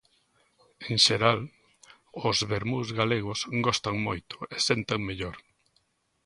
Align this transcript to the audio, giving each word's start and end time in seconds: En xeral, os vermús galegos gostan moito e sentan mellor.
En 0.91 0.97
xeral, 1.05 1.39
os 2.29 2.37
vermús 2.51 2.87
galegos 2.99 3.39
gostan 3.65 3.95
moito 4.07 4.35
e 4.53 4.55
sentan 4.67 4.99
mellor. 5.09 5.35